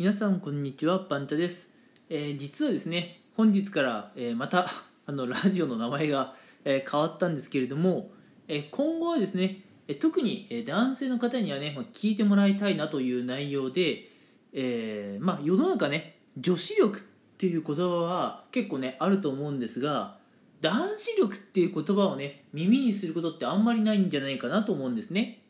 [0.00, 1.68] 皆さんこんにちはパンチャです、
[2.08, 4.72] えー、実はですね本日から、えー、また
[5.04, 6.34] あのラジオの名前が、
[6.64, 8.10] えー、変わったんですけれども、
[8.48, 9.60] え今後はですね、
[9.98, 14.10] 特に、男性の方にはね聞いてもらいたいなという内容で、
[14.54, 17.02] えまあ、世の中ね女子力っ
[17.36, 20.16] ていう言葉は結構ねあると思うんですが
[20.62, 25.42] 男子力っていう言葉をね耳にすることってあんまりないんじゃないかなと思うんですね。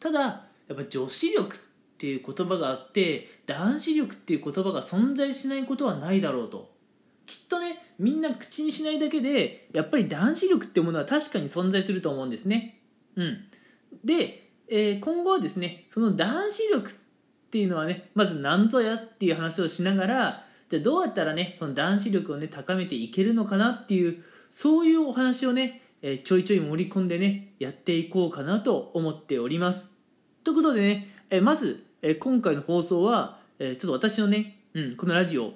[0.00, 1.58] ただやっぱ女子力っ
[1.98, 6.70] ていう言葉があって男子力っていう言葉が存在しないことはないだろうと。
[7.26, 12.80] きっとねみんな口にしないだけでやっぱり男子力ってものは確かに存在すると思うんですね。
[13.16, 13.44] うん。
[14.04, 16.94] で、えー、今後はですねその男子力っ
[17.50, 29.98] ていうのはねまず何ぞやっていう話をしながらじゃあどうやったらねその男子力をね高めていけるのかなっていうそういうお話をね、えー、ちょいちょい盛り込んでねやっていこうかなと思っております。
[30.48, 35.54] ということでね、えー、まず、えー、今回の放送は、えちょっと私のね、うん、このラジオ、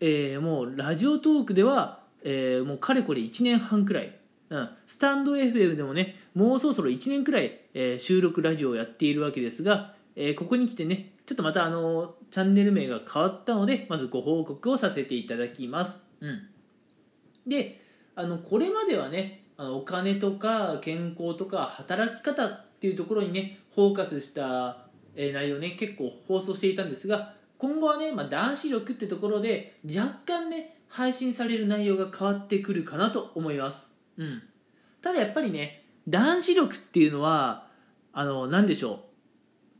[0.00, 4.14] えもうラジオトークでは、えもうかれこれ1年半くらい
[4.50, 16.48] うん、スタンド FM でもねもうそろそろ1年くらい、えー、収録ラジオをやっているわけですが、えー、ここに来てねちょっとまたあのチャンネル名が変わったのでまずご報告をさせていただきます、うん、
[17.46, 17.80] で
[18.14, 24.83] あのこれまではねあのお金とか健康とか働き方っていうところにねフォーカスした、
[25.16, 33.96] え、内容ね結構放送していたんですが今後はね、まあ、男子力ってところで若干ね配信される内容が変わってくるかなと思います。
[34.16, 34.42] うん。
[35.02, 37.66] ただやっぱりね男子力っていうのは
[38.12, 38.98] あの何でしょう。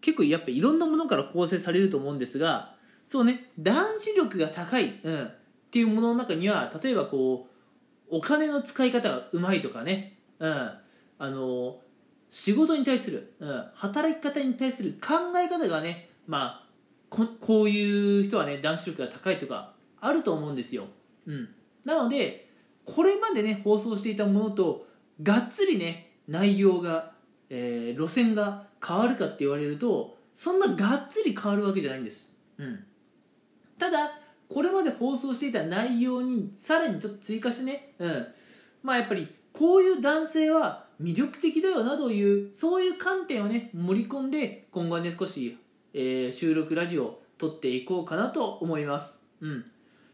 [0.00, 2.74] 結構やっぱいろんなものから構成されると思うんですが
[3.06, 5.30] そうね男子力が高い、うん、っ
[5.70, 7.48] ていうものの中には例えばこ
[8.10, 10.70] うお金の使い方がうまいとかね、うん、
[11.18, 11.78] あの
[12.34, 16.68] 仕事に対する、うん、働き方に対する考え方がねまあ
[17.08, 20.88] ここういう人はね男子力が高いとかあると思うんですよ、
[21.28, 21.48] うん、
[21.84, 22.50] なので
[22.84, 24.84] これまでね放送していたものと
[25.22, 27.12] がっつりね内容が、
[27.50, 32.84] えー、路線が変わるかって言われるとそんながっつり変わるわけじゃないんです、うん、
[33.78, 34.10] ただ
[34.48, 38.26] これまで放送していた内容にさらにちょっと追加してね、うん、
[38.82, 45.56] まあやっぱりこういう男性は魅力的だよなというそういう観点をね盛り込んで今後はね少し、
[45.94, 49.64] えー、収録ラジオを撮っていこうかなと思います、うん、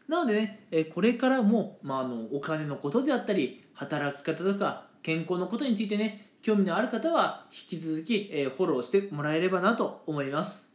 [0.09, 10.73] なのでね、え、これからも、まあ、あのお金のことであったり働き方とか健康のことについてね興味のある方は引き続き、えフォローしてもらえればなと思います。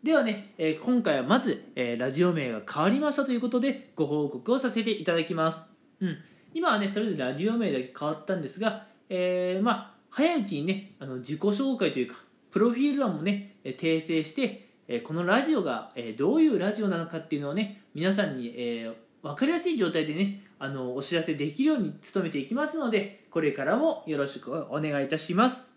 [0.00, 5.66] ではね、え今回はまず、えラジオ名が変わりましたということでご報告をさせていただきます、
[6.00, 6.18] うん、
[6.54, 12.16] 今はねとりあえずラジオ名だけ変わったんですが、えー、まあ早いうちにねあの自己紹介というか
[12.50, 14.68] プロフィール欄もね訂正して
[15.04, 18.90] このラジオがどういうラジオなのかっていうのをね皆さんにえ
[19.22, 25.72] 分かりやすい状態でねあのお知らせできるように努めていきますのでこれからもよろしくお願いいたします。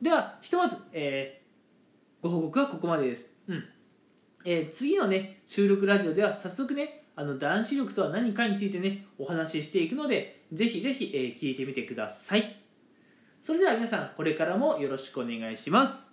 [0.00, 3.64] ではひとまず、えー、ご報告はここまでです、うん。
[4.44, 12.56] えー、次のね収録ラジオでは早速ねあの男子力とは何かについてねお話ししていくのでぜひぜひ、えー、聞いてみてください。
[13.42, 16.09] それでは皆さんこれからもよろしくお願いします。